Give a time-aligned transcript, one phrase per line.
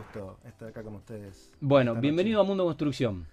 [0.00, 1.50] gusto estar acá con ustedes.
[1.60, 3.26] Bueno, bienvenido a Mundo Construcción.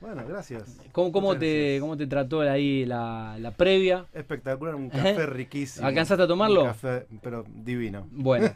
[0.00, 0.78] Bueno, gracias.
[0.92, 1.80] ¿Cómo, cómo te, gracias.
[1.80, 4.06] ¿Cómo te trató ahí la, la previa?
[4.12, 5.86] Espectacular, un café riquísimo.
[5.86, 6.62] ¿Alcanzaste a tomarlo?
[6.62, 8.06] Un café, pero divino.
[8.10, 8.50] Bueno,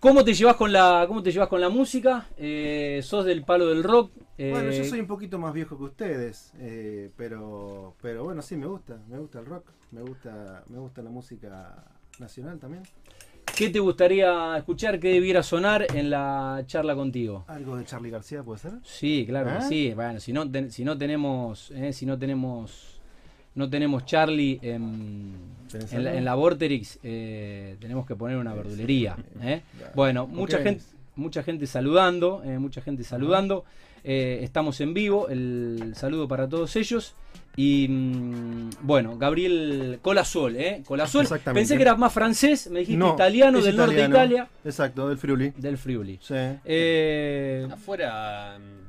[0.00, 2.26] ¿cómo te llevas con la, cómo te llevas con la música?
[2.36, 4.12] Eh, ¿Sos del palo del rock?
[4.38, 8.56] Eh, Bueno, yo soy un poquito más viejo que ustedes, eh, pero, pero bueno, sí,
[8.56, 11.84] me gusta, me gusta el rock, me gusta, me gusta la música
[12.18, 12.82] nacional también.
[13.56, 14.98] ¿Qué te gustaría escuchar?
[14.98, 17.44] ¿Qué debiera sonar en la charla contigo?
[17.46, 18.72] Algo de Charlie García puede ser.
[18.82, 19.68] Sí, claro que ¿Eh?
[19.68, 19.92] sí.
[19.94, 23.00] Bueno, si no, ten- si no tenemos, eh, si no tenemos,
[23.54, 25.32] no tenemos Charlie en,
[25.70, 29.16] ¿Tenés en la, en la Vorterix, eh, tenemos que poner una verdulería.
[29.42, 29.60] eh.
[29.94, 30.82] Bueno, ¿Con mucha gente,
[31.16, 33.64] mucha gente saludando, mucha gente saludando.
[34.02, 37.14] Estamos en vivo, el saludo para todos ellos.
[37.56, 40.82] Y mm, bueno, Gabriel Colasol, ¿eh?
[40.86, 41.22] Colasol.
[41.22, 41.60] Exactamente.
[41.60, 44.34] Pensé que era más francés, me dijiste No, italiano del norte de italiano.
[44.34, 45.52] Italia, Exacto, del Friuli.
[45.56, 46.18] del Friuli.
[46.22, 46.34] Sí.
[46.64, 48.81] Eh, Afuera mm,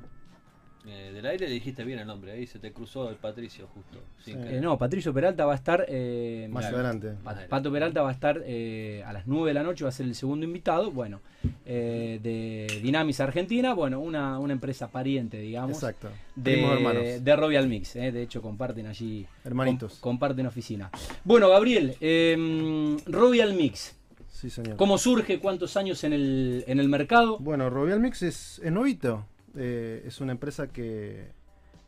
[0.85, 3.99] eh, del aire le dijiste bien el nombre, ahí se te cruzó el Patricio justo.
[4.23, 4.39] sin Sí.
[4.41, 4.55] querer.
[4.55, 5.85] eh, no, Patricio Peralta va a estar.
[5.87, 6.77] eh, Más Claro.
[6.77, 7.13] adelante.
[7.23, 9.93] Pa- Pato Peralta va a estar eh, a las 9 de la noche, va a
[9.93, 11.19] ser el segundo invitado, bueno,
[11.65, 16.09] eh, de Dynamis Argentina, bueno, una, una empresa pariente, digamos, Exacto.
[16.35, 17.03] De, hermanos.
[17.23, 19.93] de Royal Mix, eh, de hecho comparten allí, Hermanitos.
[19.99, 20.89] com- comparten oficina.
[21.23, 23.95] Bueno, Gabriel, eh, Royal Mix,
[24.31, 24.75] Sí, señor.
[24.75, 25.39] ¿cómo surge?
[25.39, 27.37] ¿Cuántos años en el, en el mercado?
[27.39, 29.25] Bueno, Robial Mix es, es novito.
[29.55, 31.27] Eh, es una empresa que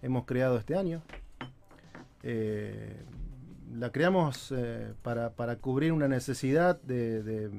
[0.02, 1.02] hemos creado este año.
[2.24, 2.96] Eh,
[3.78, 7.50] la creamos eh, para, para cubrir una necesidad de, de-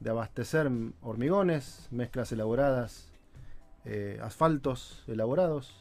[0.00, 0.70] de abastecer
[1.00, 3.10] hormigones, mezclas elaboradas,
[4.20, 5.74] asfaltos elaborados,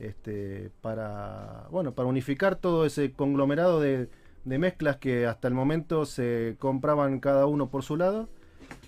[0.00, 4.08] este, para, bueno, para unificar todo ese conglomerado de,
[4.44, 8.28] de mezclas que hasta el momento se compraban cada uno por su lado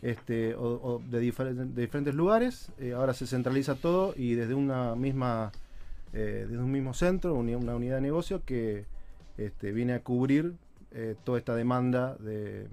[0.03, 2.70] este, o, o de, difer- de diferentes lugares.
[2.79, 5.53] eh, ahora se centraliza todo y desde una misma,
[6.12, 8.84] eh, desde un mismo centro, una unidad de negocio que
[9.39, 10.55] este, viene a cubrir
[10.93, 12.66] eh, toda esta demanda de,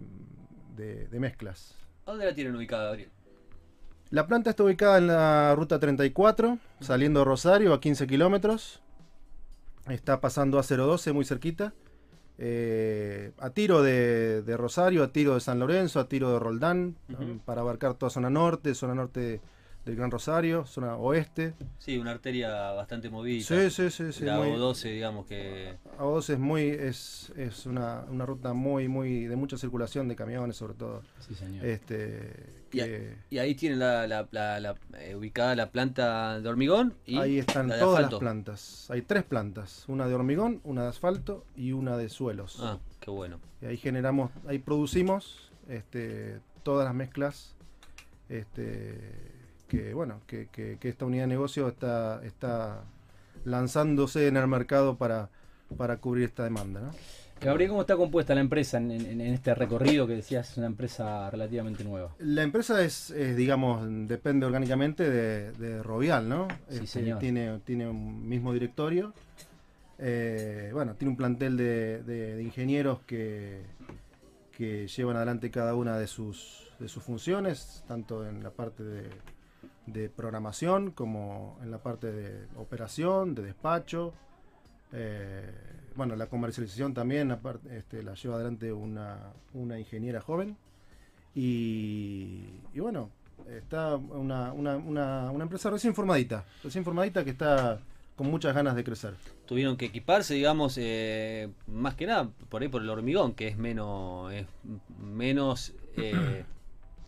[0.75, 1.75] de- de mezclas.
[2.05, 3.09] ¿A ¿Dónde la tienen ubicada, Gabriel?
[4.09, 8.81] La planta está ubicada en la ruta 34, saliendo de Rosario a 15 kilómetros.
[9.89, 11.73] Está pasando a 012, muy cerquita.
[12.39, 16.95] Eh, a tiro de, de Rosario, a tiro de San Lorenzo, a tiro de Roldán,
[17.45, 19.41] para abarcar toda zona norte, zona norte
[19.87, 21.53] del Gran Rosario, zona oeste.
[21.79, 23.43] Sí, una arteria bastante movida.
[23.43, 24.25] Sí, sí, sí, sí.
[24.25, 25.75] la muy- O12, digamos que.
[25.97, 30.57] A2 es muy, es, es una, una ruta muy, muy, de mucha circulación de camiones
[30.57, 31.01] sobre todo.
[31.25, 31.65] Sí, señor.
[31.65, 36.39] Este, Y, a- que- y ahí tienen la, la- la- la, eh, ubicada la planta
[36.41, 38.87] de hormigón y Ahí están la de todas las plantas.
[38.91, 42.57] Hay tres plantas, una de hormigón, una de asfalto y una de suelos.
[42.61, 43.39] Ah, qué bueno.
[43.61, 47.55] Y ahí generamos, ahí producimos este, todas las mezclas
[48.29, 48.99] este,
[49.67, 52.83] que bueno, que, que- que esta unidad de negocio está, está
[53.45, 55.29] lanzándose en el mercado para,
[55.77, 56.79] para cubrir esta demanda.
[56.81, 56.91] ¿no?
[57.39, 60.65] Gabriel, ¿cómo está compuesta la empresa en, en- en este recorrido que decías es una
[60.67, 62.15] empresa relativamente nueva?
[62.19, 66.47] La empresa es, es, digamos, depende orgánicamente de, de Rovial, ¿no?
[66.69, 67.19] Sí, Este, señor.
[67.19, 69.13] Tiene, tiene un mismo directorio.
[69.99, 73.61] Eh, bueno, tiene un plantel de, de- de ingenieros que,
[74.51, 79.09] que llevan adelante cada una de sus, de sus funciones, tanto en la parte de,
[79.87, 84.13] de programación como en la parte de operación, de despacho.
[84.93, 85.51] Eh,
[85.95, 90.55] bueno, la comercialización también aparte, este, la lleva adelante una, una ingeniera joven.
[91.33, 93.09] Y, y bueno,
[93.49, 97.79] está una, una, una, una empresa recién formadita, recién formadita que está
[98.15, 99.13] con muchas ganas de crecer.
[99.45, 103.57] Tuvieron que equiparse, digamos, eh, más que nada por ahí por el hormigón, que es
[103.57, 104.47] menos, es
[104.99, 106.43] menos eh,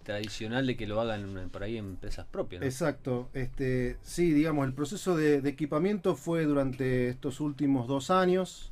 [0.09, 2.61] tradicional de que lo hagan por ahí en empresas propias.
[2.61, 2.65] ¿no?
[2.65, 8.71] Exacto, este, sí, digamos, el proceso de, equipamiento fue durante estos últimos dos años.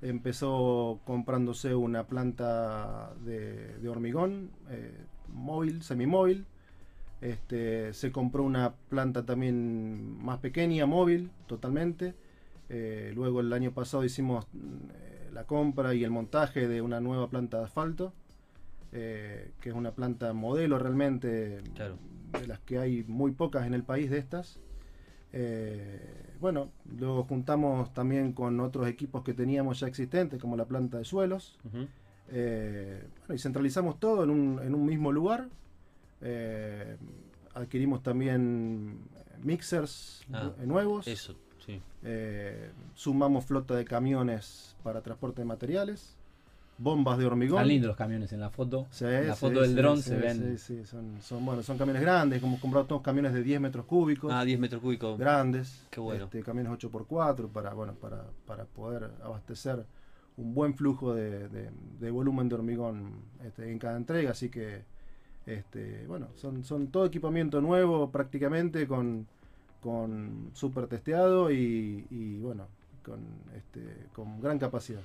[0.00, 4.96] Empezó comprándose una planta de, hormigón eh,
[5.28, 6.46] móvil, semimóvil.
[7.20, 12.14] Este, se compró una planta también más pequeña, móvil, totalmente.
[12.70, 17.28] Eh, luego el año pasado hicimos eh, la compra y el montaje de una nueva
[17.28, 18.14] planta de asfalto,
[18.92, 21.96] eh, que es una planta modelo realmente, Claro.
[22.38, 24.58] de las que hay muy pocas en el país de estas.
[25.32, 25.98] Eh,
[26.40, 31.04] bueno, luego juntamos también con otros equipos que teníamos ya existentes, como la planta de
[31.04, 31.58] suelos.
[32.28, 35.48] Eh, bueno, y centralizamos todo en un, en un mismo lugar.
[36.20, 36.96] Eh,
[37.54, 38.98] adquirimos también
[39.42, 41.06] mixers Ah, nu- nuevos.
[41.08, 41.34] Eso,
[41.64, 41.80] sí.
[42.94, 46.16] Sumamos flota de camiones para transporte de materiales.
[46.82, 47.58] Bombas de hormigón.
[47.58, 48.86] Están lindos los camiones en la foto.
[48.90, 50.58] Sí, en la sí, foto del sí, dron sí, se ven.
[50.58, 53.84] Sí, sí, son, son, bueno, son camiones grandes, hemos comprado todos camiones de 10 metros
[53.86, 55.18] cúbicos, Ah, 10 metros cúbicos.
[55.18, 56.24] grandes, Qué bueno.
[56.24, 59.84] este, camiones 8x4 para, bueno, para, para poder abastecer
[60.36, 61.70] un buen flujo de, de-
[62.00, 63.12] de volumen de hormigón
[63.44, 64.82] este, en cada entrega, así que
[65.46, 69.26] este, bueno, son, son todo equipamiento nuevo prácticamente con,
[69.82, 72.66] con super testeado y, y, bueno,
[73.04, 73.20] con,
[73.56, 73.80] este,
[74.14, 75.00] con gran capacidad.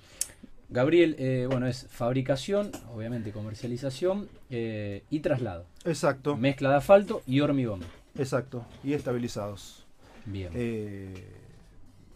[0.70, 5.66] Gabriel, eh, bueno, es fabricación, obviamente comercialización eh, y traslado.
[5.86, 7.82] Exacto, Mezcla de asfalto y hormigón.
[8.16, 9.86] exacto, y estabilizados.
[10.26, 10.52] Bien.
[10.54, 11.14] Eh,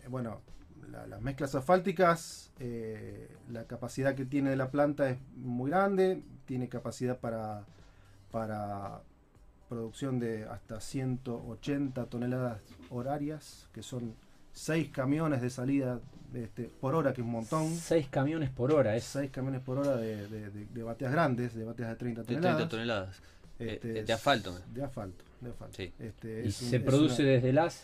[0.10, 0.42] bueno,
[0.92, 6.68] la- las mezclas asfálticas, eh, la capacidad que tiene la planta es muy grande, tiene
[6.68, 7.64] capacidad para,
[8.32, 9.02] para
[9.70, 12.60] producción de hasta 180 toneladas
[12.90, 14.14] horarias, que son
[14.54, 16.00] 6 camiones de salida
[16.34, 17.70] este, por hora, que es un montón.
[17.76, 18.96] 6 camiones por hora.
[18.96, 22.22] Es 6 camiones por hora de, de, de- de bateas grandes, de bateas de 30
[22.22, 22.56] De toneladas.
[22.58, 23.22] 30 toneladas.
[23.60, 24.58] Este, Eh, de asfalto.
[24.74, 25.76] De asfalto, de asfalto.
[25.78, 25.94] Sí.
[26.00, 27.84] Este, y es un- se es produce una- desde las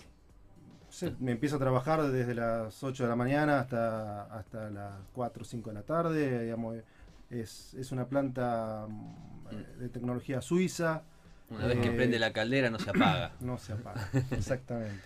[0.90, 5.42] Sí, me empiezo a trabajar desde las 8 de la mañana hasta, hasta las 4
[5.44, 6.44] o 5 de la tarde.
[6.46, 6.78] digamos,
[7.30, 11.04] es, es una planta mm, eh, de tecnología suiza,
[11.50, 13.32] Una vez que Eh, prende la caldera no se apaga.
[13.42, 14.10] no se apaga.
[14.32, 15.02] Exactamente.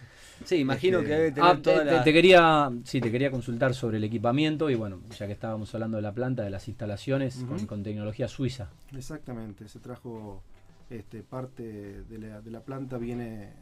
[0.46, 2.04] Sí, imagino Este- que debe tener Ah, te, toda te- la...
[2.04, 5.98] te quería, sí, te quería consultar sobre el equipamiento y bueno, ya que estábamos hablando
[5.98, 8.70] de la planta, de las instalaciones con, con tecnología suiza.
[8.96, 9.68] Exactamente.
[9.70, 10.42] Se trajo
[10.90, 13.54] este, parte de la, de la planta, viene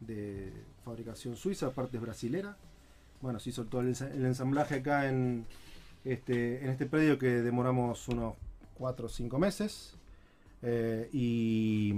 [0.00, 0.52] de
[0.84, 2.56] fabricación suiza, parte es brasilera.
[3.20, 5.44] Bueno, se hizo todo el, ensa- el ensamblaje acá en
[6.04, 8.34] este, en este predio que demoramos unos
[8.74, 9.94] 4 o 5 meses.
[10.62, 11.92] Eh, y,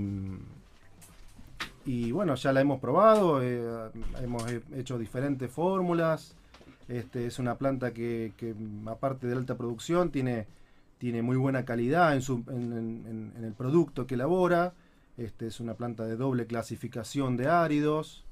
[1.87, 3.91] y bueno, ya la hemos probado, eh,
[4.23, 6.35] hemos he- hecho diferentes fórmulas.
[6.89, 10.47] Este, es una planta que, que, mm, aparte de alta producción, tiene,
[10.99, 12.73] tiene muy buena calidad en, su, en,
[13.07, 14.73] en- en el producto que elabora.
[15.17, 18.25] Este, es una planta de doble clasificación de áridos,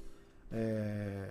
[0.52, 1.26] eh,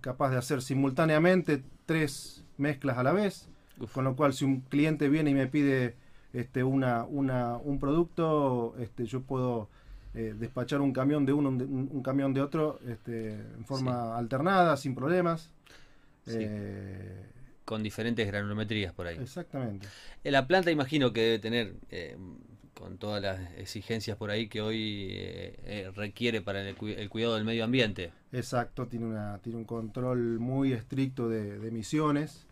[0.00, 3.48] capaz de hacer simultáneamente tres mezclas a la vez.
[3.78, 3.92] Uf.
[3.92, 5.96] Con lo cual, si un cliente viene y me pide
[6.32, 9.68] este, una, una- un producto, este, yo puedo
[10.14, 14.76] eh, despachar un camión de uno, un, un camión de otro, este, en forma alternada,
[14.76, 15.50] sin problemas.
[16.26, 16.36] Sí.
[16.38, 17.26] Eh,
[17.64, 19.16] Con diferentes granulometrías por ahí.
[19.18, 19.88] exactamente.
[20.24, 22.16] Eh, La planta imagino que debe tener, eh,
[22.74, 25.14] con todas las exigencias por ahí que hoy
[25.94, 28.12] requiere para el, el cuidado del medio ambiente.
[28.32, 32.46] Exacto, tiene, una, tiene un control muy estricto de, de emisiones.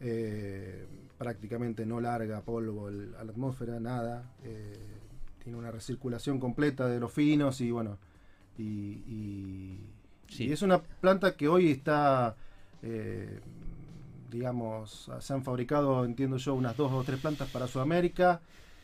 [0.00, 0.86] eh,
[1.18, 2.90] prácticamente no larga polvo a
[3.24, 4.34] la atmósfera, nada.
[5.42, 7.98] Tiene una recirculación completa de los finos y bueno.
[8.58, 8.62] Y,
[9.06, 9.78] y-
[10.28, 10.44] Sí.
[10.44, 12.36] y es una planta que hoy está,
[12.82, 13.38] eh,
[14.30, 18.40] digamos, se han fabricado, entiendo yo, unas dos o tres plantas para Sudamérica.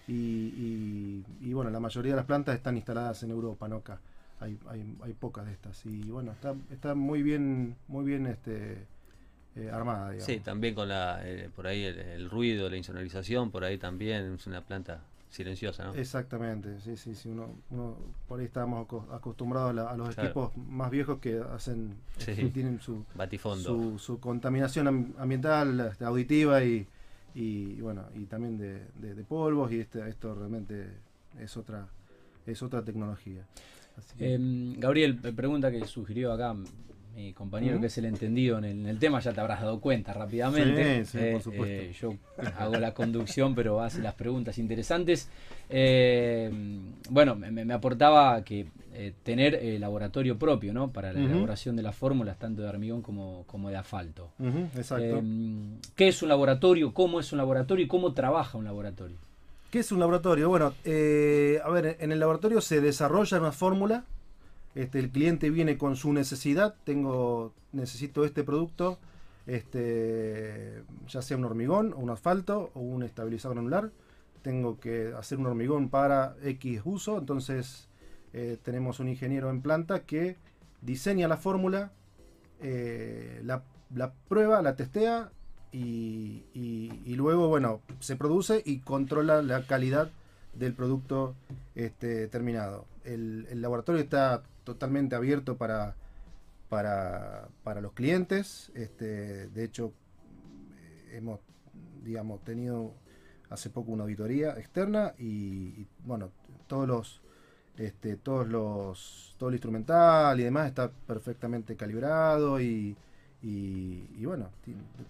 [0.06, 4.00] Y, y- y, bueno, la mayoría de las plantas están instaladas en Europa, no acá.
[4.40, 5.84] Hay, hay, hay pocas de estas.
[5.86, 8.86] Y bueno, está, está muy bien, muy bien este,
[9.56, 10.26] eh, armada, digamos.
[10.26, 14.34] Sí, también con la, eh, por ahí el, el ruido, la insonorización, por ahí también
[14.34, 15.94] es una planta silenciosa, ¿no?
[15.94, 17.28] Exactamente, sí, sí, sí.
[17.28, 17.96] Uno, uno
[18.26, 20.28] por ahí estábamos aco- acostumbrados a, la- a los Claro.
[20.28, 22.34] equipos más viejos que hacen, Sí.
[22.34, 23.62] que tienen su, Batifondo.
[23.64, 26.86] su, su contaminación am- ambiental, este, auditiva y,
[27.34, 30.88] y, bueno, y también de, de- de polvos y este, esto realmente
[31.38, 31.86] es otra,
[32.46, 33.46] es otra tecnología.
[33.96, 36.54] Así que- Em, Gabriel, eh, pregunta que sugirió acá
[37.18, 37.80] mi compañero Ujú.
[37.82, 41.04] que es el entendido en el, en el tema, ya te habrás dado cuenta rápidamente.
[41.04, 41.82] Sí, sí, Eh, por supuesto.
[41.82, 42.14] eh, yo
[42.56, 45.28] hago la conducción, pero hace las preguntas interesantes.
[45.68, 46.50] Eh,
[47.10, 50.90] bueno, me, me aportaba que eh, tener eh, laboratorio propio, ¿no?
[50.92, 54.30] Para la elaboración de las fórmulas, tanto de hormigón como, como de asfalto.
[54.76, 55.22] Exacto.
[55.96, 56.94] ¿Qué es un laboratorio?
[56.94, 57.84] ¿Cómo es un laboratorio?
[57.84, 59.16] ¿Y cómo trabaja un laboratorio?
[59.72, 60.48] ¿Qué es un laboratorio?
[60.48, 64.04] Bueno, eh, a ver, en el laboratorio se desarrolla una fórmula.
[64.74, 66.74] Este, el cliente viene con su necesidad.
[66.84, 68.98] Tengo, necesito este producto,
[69.46, 73.90] este, ya sea un hormigón, un asfalto, o un estabilizador granular.
[74.42, 77.18] Tengo que hacer un hormigón para X uso.
[77.18, 77.88] Entonces,
[78.32, 80.36] eh, tenemos un ingeniero en planta que
[80.82, 81.92] diseña la fórmula,
[82.60, 83.64] eh, la,
[84.28, 85.30] prueba, la testea
[85.72, 86.44] y,
[87.16, 90.10] luego, bueno, se produce y controla la calidad
[90.54, 91.34] del producto
[91.74, 92.86] este, terminado.
[93.04, 95.96] El laboratorio está totalmente abierto para,
[96.68, 98.70] para, para los clientes.
[98.74, 99.92] Este, de hecho,
[100.76, 101.40] eh, hemos,
[102.04, 102.92] digamos, tenido
[103.48, 106.30] hace poco una auditoría externa y, bueno,
[106.66, 107.22] todos los
[107.78, 112.96] este, todos los todo el instrumental y demás está perfectamente calibrado y,
[113.40, 114.50] y, bueno,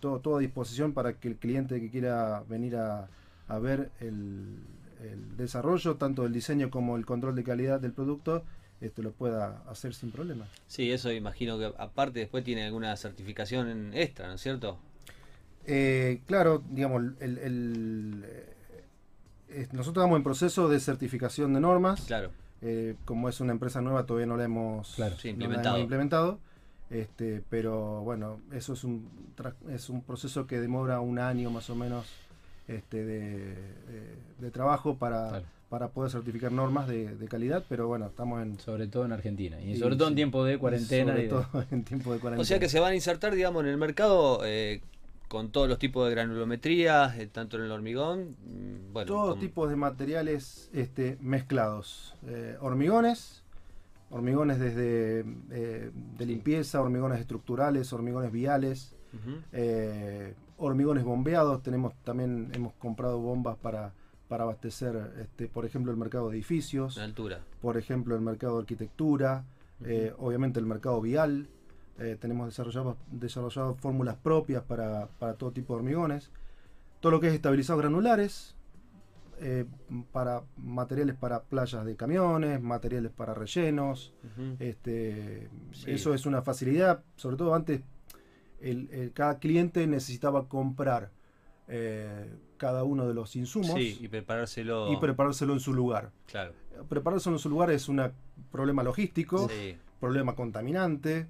[0.00, 3.08] todo, todo a disposición para que el cliente que quiera venir a,
[3.48, 4.58] a ver el,
[5.00, 8.44] el desarrollo, tanto del diseño como el control de calidad del producto,
[8.80, 10.46] este, lo pueda hacer sin problema.
[10.66, 14.78] Sí, eso imagino que aparte después tiene alguna certificación extra, ¿no es cierto?
[15.66, 18.24] Eh, claro, digamos, el, el,
[19.50, 22.02] eh, nosotros estamos en proceso de certificación de normas.
[22.02, 22.30] Claro.
[22.62, 25.16] Eh, como es una empresa nueva, todavía no la hemos, Claro.
[25.18, 25.76] Sí, no la implementado.
[25.76, 26.38] hemos implementado.
[26.90, 29.08] Este, pero bueno, eso es un,
[29.68, 32.06] es un proceso que demora un año más o menos
[32.66, 35.44] este, de, de- de trabajo para, Claro.
[35.68, 38.58] Para poder certificar normas de, de calidad, pero bueno, estamos en...
[38.58, 39.60] Sobre todo en Argentina.
[39.60, 41.12] Y Sí, sobre todo en tiempo de cuarentena.
[41.12, 42.42] Sobre y de- todo en tiempo de cuarentena.
[42.42, 44.80] O sea que se van a insertar, digamos, en el mercado eh,
[45.28, 49.40] con todos los tipos de granulometría, eh, tanto en el hormigón, mm, bueno, Todo con-
[49.40, 52.14] tipos de materiales este, mezclados.
[52.26, 53.42] Eh, hormigones,
[54.10, 58.94] hormigones desde eh, de limpieza, hormigones estructurales, hormigones viales,
[59.52, 61.62] eh, hormigones bombeados.
[61.62, 63.92] Tenemos también hemos comprado bombas para,
[64.28, 67.40] para abastecer, este, por ejemplo, el mercado de edificios, en altura.
[67.60, 69.44] por ejemplo, el mercado de arquitectura,
[69.84, 71.48] eh, obviamente el mercado vial.
[71.98, 76.30] Eh, tenemos desarrollado, desarrollado fórmulas propias para, para todo tipo de hormigones.
[77.00, 78.54] Todo lo que es estabilizados granulares,
[79.40, 79.64] eh,
[80.12, 84.12] para materiales para playas de camiones, materiales para rellenos.
[84.58, 85.90] Este, Sí.
[85.92, 87.80] Eso es una facilidad, sobre todo antes
[88.60, 91.10] el- el- cada cliente necesitaba comprar
[91.70, 94.92] eh, cada uno de los insumos Sí, y preparárselo.
[94.92, 96.10] y preparárselo en su lugar.
[96.26, 96.52] Claro.
[96.88, 98.02] Preparárselo en su lugar es un
[98.52, 99.76] problema logístico, Sí.
[100.00, 101.26] problema contaminante.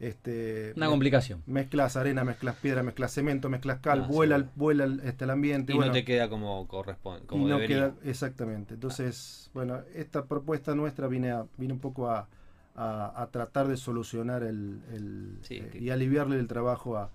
[0.00, 1.42] Este, Una complicación.
[1.46, 4.42] Mezclas arena, mezclas piedra, mezclas cemento, mezclas cal, Ah, vuela, sí.
[4.44, 5.72] el, vuela el, este, el ambiente.
[5.72, 7.76] Y bueno, no te queda como corresponde, y como no debería.
[7.76, 8.74] queda- exactamente.
[8.74, 12.28] Entonces, bueno, esta propuesta nuestra viene, a, viene un poco a,
[12.76, 17.10] a- a tratar de solucionar el, el, Sí, eh, que- y aliviarle el trabajo a,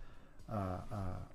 [0.49, 0.83] a-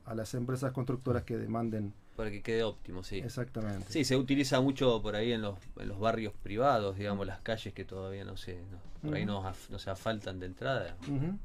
[0.04, 3.18] a- a las empresas constructoras que demanden Para que quede óptimo, sí.
[3.18, 3.86] exactamente.
[3.90, 7.72] Sí, se utiliza mucho por ahí en los, en los barrios privados, digamos, las calles
[7.72, 10.96] que todavía no se, no- por ahí no, af- no se asfaltan de entrada.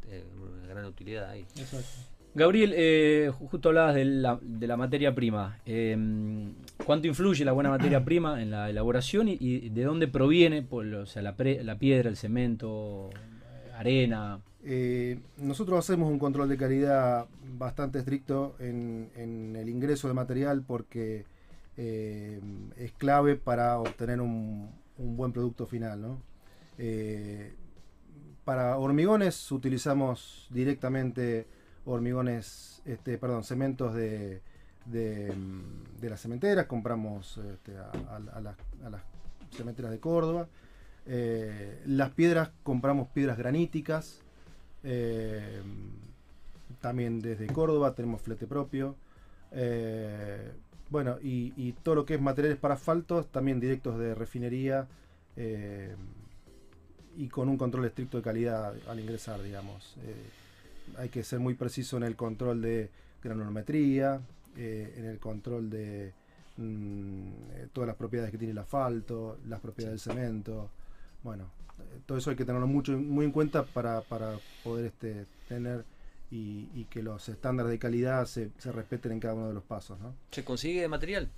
[0.09, 1.45] Eh, una gran utilidad ahí.
[1.55, 1.87] exacto.
[2.35, 5.59] Gabriel, eh, ju- justo hablabas de la, de la materia prima.
[5.67, 5.95] Eh,
[6.83, 10.87] ¿Cuánto influye la buena materia prima en la elaboración y, y de dónde proviene por,
[10.87, 13.11] o sea, la, pre- la piedra, el cemento,
[13.73, 14.41] arena?
[14.65, 17.27] Eh, nosotros hacemos un control de calidad
[17.57, 19.09] bastante estricto en,
[19.55, 21.25] el ingreso de material porque
[21.75, 22.39] eh,
[22.77, 26.01] es clave para obtener un, buen producto final.
[26.01, 26.17] ¿no?
[26.77, 27.53] Eh,
[28.45, 31.47] para hormigones utilizamos directamente
[31.85, 34.41] hormigones, este, perdón, cementos de,
[36.01, 39.01] las cementeras, compramos este, a las
[39.51, 40.47] cementeras de Córdoba.
[41.05, 44.21] Eh, las piedras compramos piedras graníticas.
[44.83, 45.61] eh,
[46.81, 48.95] también desde Córdoba tenemos flete propio.
[49.51, 50.51] Eh,
[50.89, 54.87] bueno, y, y todo lo que es materiales para asfaltos, también directos de refinería
[57.17, 59.95] y con un control estricto de calidad al ingresar, digamos.
[60.97, 62.89] Hay que ser muy preciso en el control de
[63.23, 64.19] granulometría,
[64.55, 66.11] en el control de
[66.57, 67.29] mm,
[67.71, 70.69] todas las propiedades que tiene el asfalto, las propiedades del cemento.
[71.23, 71.45] Bueno,
[71.79, 75.85] eh, todo eso hay que tenerlo mucho, muy en cuenta para, para poder este, tener
[76.31, 79.63] y, y que los estándares de calidad se, se respeten en cada uno de los
[79.63, 79.99] pasos.
[79.99, 80.13] ¿no?
[80.31, 81.29] ¿Se consigue material?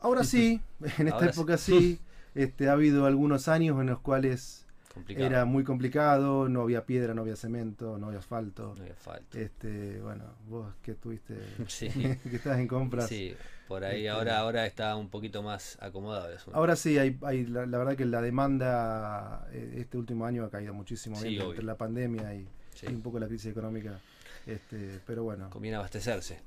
[0.00, 0.60] Ahora sí,
[0.98, 1.40] en esta Ahora sí.
[1.40, 1.98] época sí,
[2.34, 5.26] este, ha habido algunos años en los cuales Complicado.
[5.26, 8.74] era muy complicado, no había piedra, no había cemento, no había asfalto.
[8.76, 9.38] No había falta.
[9.38, 11.36] Este, bueno, vos que estuviste,
[11.68, 11.88] Sí.
[12.24, 13.08] que estás en compras.
[13.08, 13.34] Sí,
[13.68, 16.58] por ahí Este- ahora ahora está un poquito más acomodado el asunto.
[16.58, 20.50] Ahora sí, hay, hay la, la verdad que la demanda eh, este último año ha
[20.50, 21.50] caído muchísimo, Sí, obvio.
[21.50, 22.86] entre la pandemia y, Sí.
[22.88, 24.00] y un poco la crisis económica.
[24.46, 26.40] Este, pero bueno, Conviene abastecerse.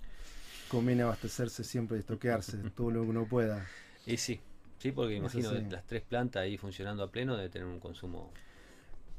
[0.68, 3.66] conviene abastecerse siempre y estoquearse todo lo que uno pueda.
[4.06, 4.42] Y sí,
[4.84, 8.32] sí, porque imagino las tres plantas ahí funcionando a pleno debe tener un consumo.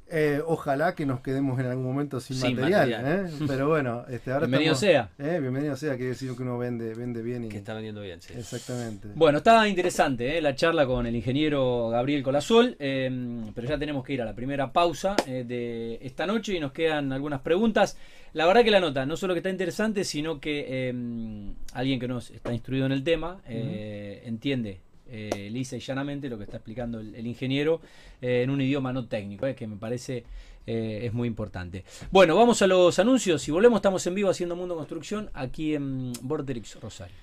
[0.06, 3.26] Eh, ojalá que nos quedemos en algún momento sin, Sin material, material.
[3.26, 3.32] ¿eh?
[3.48, 5.36] pero bueno, este, ahora Bienvenido estamos- sea.
[5.36, 8.20] eh, bienvenido sea, quiere decir que uno vende, vende bien y Que está vendiendo bien,
[8.20, 8.34] sí.
[8.36, 9.08] exactamente.
[9.14, 14.04] Bueno, está interesante eh, la charla con el ingeniero Gabriel Colasol, eh, pero ya tenemos
[14.04, 17.96] que ir a la primera pausa eh, de esta noche y nos quedan algunas preguntas.
[18.34, 22.08] La verdad que la nota no solo que está interesante, sino que eh, alguien que
[22.08, 26.56] nos está instruido en el tema eh, entiende eh, lisa y llanamente lo que está
[26.56, 27.80] explicando el, ingeniero
[28.22, 30.24] eh, en un idioma no técnico, que me parece
[30.66, 31.84] es muy importante.
[32.10, 33.76] Bueno, vamos a los anuncios y volvemos.
[33.76, 37.14] Estamos en vivo haciendo Mundo Construcción aquí en Vorterix Rosario.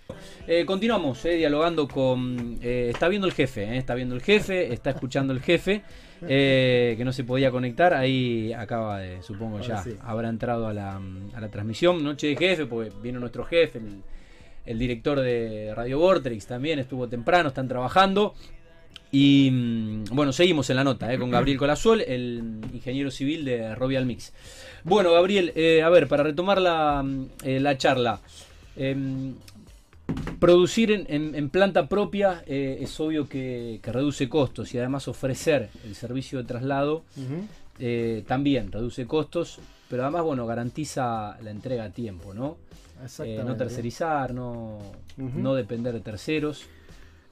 [0.68, 2.60] continuamos dialogando con.
[2.62, 5.82] está viendo el jefe, está viendo el jefe, está escuchando el jefe.
[6.20, 11.02] que no se podía conectar, ahí acaba de, supongo ya, habrá entrado a la,
[11.34, 12.04] a la transmisión.
[12.04, 14.04] Noche de jefe, porque viene nuestro jefe, el,
[14.66, 18.34] el director de Radio Vortex también estuvo temprano, están trabajando.
[19.12, 23.76] Y mm, bueno, seguimos en la nota eh, con Gabriel Colasol, el ingeniero civil de
[23.76, 24.34] Robial Mix.
[24.84, 28.22] Bueno, Gabriel, eh, a ver, para retomar la, mm, eh, la charla.
[28.78, 29.36] Em,
[30.40, 36.46] producir en, planta propia es obvio que, reduce costos y además ofrecer el servicio de
[36.46, 37.04] traslado
[38.28, 42.58] también reduce costos, pero además, bueno, garantiza la entrega a tiempo, ¿no?
[43.24, 44.78] Eh, no tercerizar, no,
[45.18, 46.68] no depender de terceros.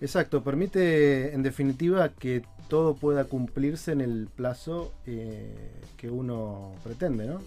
[0.02, 7.26] Exacto, permite en definitiva que todo pueda cumplirse en el plazo eh, que uno pretende,
[7.26, 7.42] ¿no?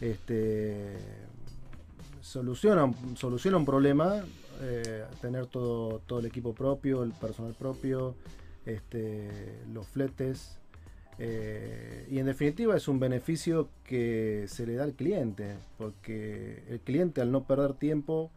[0.00, 0.96] Este,
[2.20, 4.22] soluciona, soluciona un problema,
[4.60, 8.14] eh, tener todo, todo el equipo propio, el personal propio,
[8.64, 10.57] este, los fletes,
[11.18, 16.80] eh, y en definitiva es un beneficio que se le da al cliente, porque el
[16.80, 18.30] cliente al no perder tiempo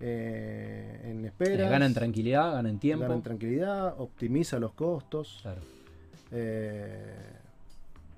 [0.00, 1.68] eh, en espera...
[1.70, 3.04] Gana en tranquilidad, gana en tiempo.
[3.04, 5.42] Gana en tranquilidad, optimiza los costos.
[6.30, 7.14] Eh,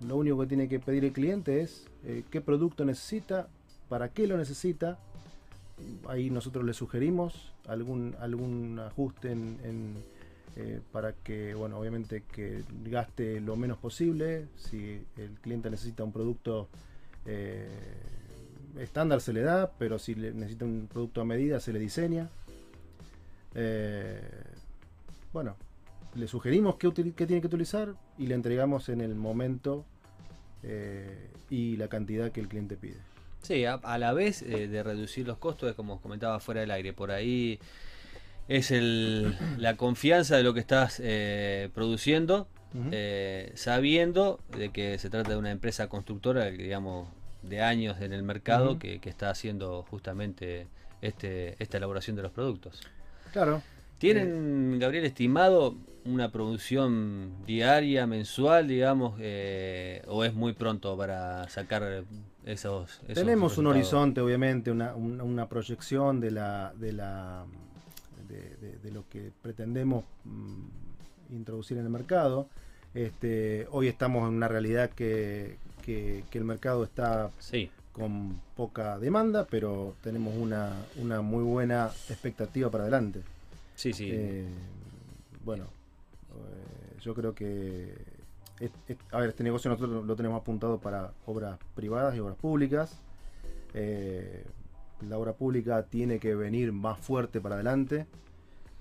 [0.07, 1.87] lo único que tiene que pedir el cliente es
[2.31, 3.49] qué producto necesita,
[3.89, 4.99] para qué lo necesita.
[6.09, 9.95] Ahí nosotros le sugerimos algún, algún ajuste en
[10.61, 14.49] eh, para que, bueno, obviamente que gaste lo menos posible.
[14.57, 16.69] Si el cliente necesita un producto
[17.27, 17.69] eh,
[18.77, 22.29] estándar se le da, pero si necesita un producto a medida se le diseña.
[23.55, 24.21] Eh,
[25.33, 25.55] bueno,
[26.17, 29.85] le sugerimos qué, tiene que utilizar y le entregamos en el momento
[31.49, 32.99] y la cantidad que el cliente pide.
[33.43, 37.61] Sí, a, la vez de reducir los costos, como comentaba fuera del aire, por ahí
[38.49, 42.49] es el, la confianza de lo que estás eh, produciendo,
[42.91, 47.09] eh, sabiendo de que se trata de una empresa constructora, digamos,
[47.43, 50.67] de años en el mercado que, está haciendo justamente
[51.03, 52.81] este, esta elaboración de los productos.
[53.33, 53.63] Claro.
[53.99, 54.79] ¿Tienen, eh.
[54.79, 62.05] Gabriel, estimado una producción diaria, mensual, digamos, o es muy pronto para sacar
[62.47, 63.03] esos...
[63.13, 67.45] Tenemos un horizonte, obviamente, una, una proyección de la, de la
[68.29, 72.49] de, lo que pretendemos mm, introducir en el mercado.
[72.95, 77.31] Este, hoy estamos en una realidad que, el mercado está
[77.93, 83.23] con poca demanda, pero tenemos una, una, muy buena expectativa para adelante.
[83.75, 84.09] Sí, sí.
[84.13, 84.47] Eh,
[85.45, 87.95] bueno, eh, yo creo que
[89.13, 92.99] a ver, este negocio nosotros lo tenemos apuntado para obras privadas y obras públicas.
[93.75, 94.45] Eh,
[95.09, 98.07] la obra pública tiene que venir más fuerte para adelante.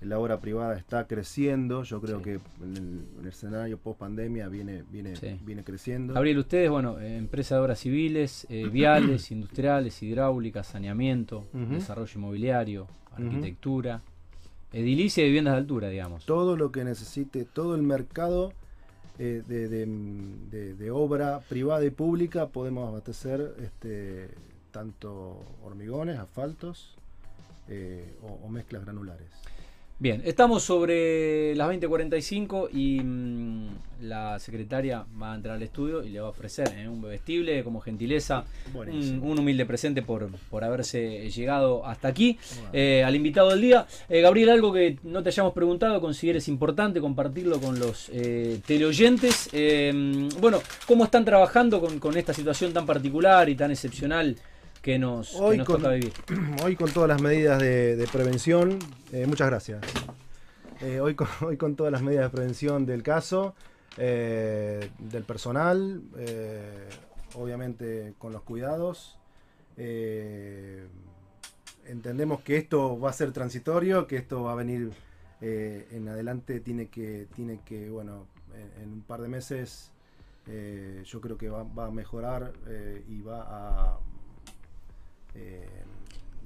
[0.02, 5.14] La obra privada está creciendo, yo creo que en el, escenario post pandemia viene, viene,
[5.42, 6.14] viene creciendo.
[6.14, 12.88] Gabriel, ustedes, bueno, eh, empresa de obras civiles, eh, viales, industriales, hidráulicas, saneamiento, desarrollo inmobiliario,
[13.12, 14.02] arquitectura,
[14.72, 16.26] edilicia y viviendas de altura, digamos.
[16.26, 18.54] Todo lo que necesite, todo el mercado
[19.20, 24.30] eh, de, de, obra privada y pública podemos abastecer este,
[24.78, 26.94] tanto hormigones, asfaltos
[27.68, 29.28] eh, o, mezclas granulares.
[29.98, 33.68] Bien, estamos sobre las 20.45 y mm,
[34.02, 37.64] la secretaria va a entrar al estudio y le va a ofrecer eh, un vestible
[37.64, 42.38] como gentileza, un, humilde presente por, por haberse llegado hasta aquí.
[42.72, 47.60] Eh, al invitado del día, Gabriel, algo que no te hayamos preguntado, consideres importante compartirlo
[47.60, 48.12] con los
[48.68, 49.50] teleoyentes.
[50.40, 54.38] bueno, ¿cómo están trabajando con, con esta situación tan particular y tan excepcional?
[54.88, 56.14] Que nos, hoy con, toca vivir.
[56.64, 58.80] Hoy con todas las medidas de, prevención,
[59.12, 59.82] eh, muchas gracias.
[60.80, 63.54] Eh, hoy, con, hoy con todas las medidas de prevención del caso,
[63.98, 66.04] eh, del personal,
[67.36, 69.18] obviamente con los cuidados.
[71.86, 74.94] entendemos que esto va a ser transitorio, que esto va a venir
[75.42, 78.26] en adelante, tiene que, tiene que bueno,
[78.82, 79.92] en, un par de meses
[81.04, 82.54] yo creo que va, va a mejorar
[83.10, 84.00] y va a
[85.38, 85.68] eh,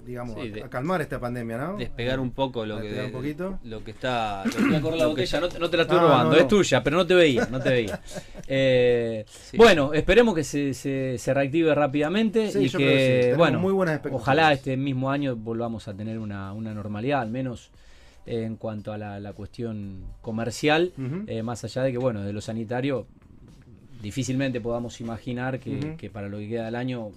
[0.05, 1.77] digamos, a, calmar esta pandemia, ¿no?
[1.77, 3.59] Despegar un poco lo que un poquito.
[3.63, 7.05] lo que está lo, la botella, no, te la estoy robando, es tuya, pero no
[7.05, 8.01] te veía, no te veía.
[8.53, 9.25] Eh,
[9.55, 13.73] bueno, esperemos que se, se, reactive rápidamente y que, bueno, muy
[14.11, 17.71] ojalá este mismo año volvamos a tener una, una normalidad, al menos
[18.25, 20.91] en cuanto a la, la cuestión comercial,
[21.27, 23.07] eh, más allá de que, bueno, de lo sanitario,
[24.01, 27.11] difícilmente podamos imaginar que, que para lo que queda del año,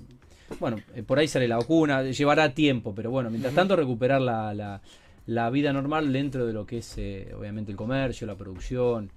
[0.60, 4.54] bueno, eh, por ahí sale la vacuna, llevará tiempo, pero bueno, mientras tanto recuperar la,
[4.54, 4.80] la-
[5.26, 9.10] la vida normal dentro de lo que es, eh, obviamente, el comercio, la producción,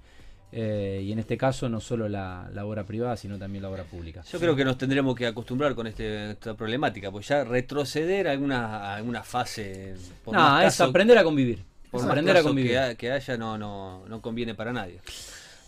[0.50, 3.84] eh, y en este caso no solo la, la obra privada, sino también la obra
[3.84, 4.22] pública.
[4.22, 8.30] Yo creo que nos tendremos que acostumbrar con este- esta problemática, pues ya retroceder a
[8.32, 9.94] alguna, a alguna fase.
[10.24, 11.62] por No, más es caso- aprender a convivir.
[11.90, 12.70] por más aprender a convivir.
[12.70, 15.00] Que, ha- que haya no, no, no conviene para nadie.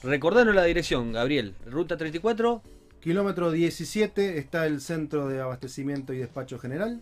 [0.02, 1.54] Recordanos la dirección, Gabriel.
[1.66, 2.62] Ruta 34.
[3.00, 7.00] Kilómetro 17 está el centro de abastecimiento y despacho general.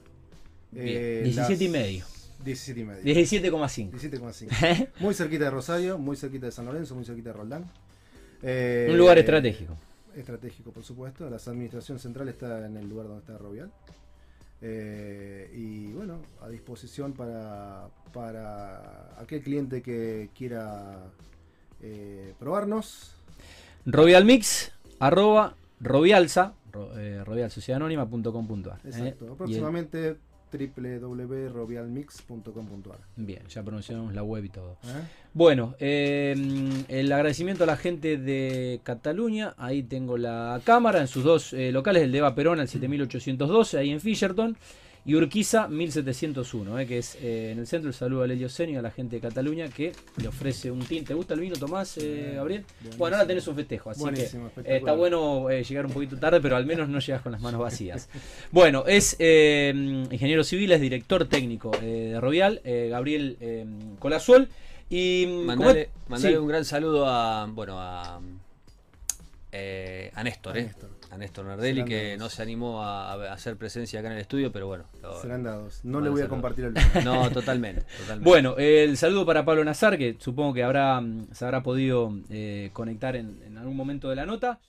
[0.74, 2.04] Eh, 17 y medio.
[2.44, 3.02] 17 y medio.
[3.02, 3.90] 17,5.
[3.92, 4.88] 17,5.
[5.00, 7.64] Muy cerquita de Rosario, muy cerquita de San Lorenzo, muy cerquita de Roldán.
[8.42, 9.76] Eh, Un lugar estratégico.
[10.16, 11.28] Estratégico, por supuesto.
[11.28, 13.70] La administración central está en el lugar donde está Rovial.
[14.60, 21.06] Eh, y bueno, a disposición para, para aquel cliente que quiera
[21.82, 23.12] eh, probarnos.
[23.86, 28.80] Robial Mix, arroba Robialsa, ro, eh, robialsociedadanónima.com.ar.
[28.84, 28.88] ¿eh?
[28.88, 29.32] Exacto.
[29.32, 30.16] Y Próximamente
[30.50, 32.98] www.robialmix.com.ar.
[33.16, 34.78] bien, ya pronunciamos la web y todo.
[34.84, 35.02] ¿eh?
[35.34, 36.34] Bueno, eh,
[36.88, 39.52] el agradecimiento a la gente de Cataluña.
[39.58, 43.78] Ahí tengo la cámara en sus dos eh, locales, el de Eva Perón al 7812,
[43.78, 44.56] ahí en Fisherton,
[45.04, 47.88] y Urquiza 1701, eh, que es eh, en el centro.
[47.88, 51.04] El saludo a Lelio Senio, a la gente de Cataluña, que le ofrece un tin.
[51.04, 52.64] ¿Te gusta el vino, Tomás, eh, Gabriel?
[52.68, 52.98] Buenísimo.
[52.98, 56.18] Bueno, ahora tenés un festejo, así Buenísimo, que eh, está bueno eh, llegar un poquito
[56.18, 58.08] tarde, pero al menos no llegas con las manos vacías.
[58.52, 59.72] Bueno, es eh,
[60.10, 63.64] ingeniero civil, es director técnico eh, de Rovial, eh, Gabriel eh,
[63.98, 64.48] Colazuel.
[64.90, 66.38] Y Mandale, mandale Sí.
[66.38, 67.46] un gran saludo a.
[67.46, 68.20] Bueno, a.
[69.52, 70.64] eh, a Néstor, A ¿eh?
[70.64, 70.90] Néstor.
[71.10, 74.20] A Néstor Nardelli, Serán que no se animó a, a hacer presencia acá en el
[74.20, 74.84] estudio, pero bueno.
[75.02, 75.80] lo- Serán dados.
[75.84, 76.74] No le voy a compartir el.
[77.04, 77.82] No, totalmente.
[77.98, 78.24] totalmente.
[78.28, 82.70] Bueno, el saludo para Pablo Nazar, que supongo que habrá, mm, se habrá podido eh,
[82.74, 84.60] conectar en, en algún momento de la nota.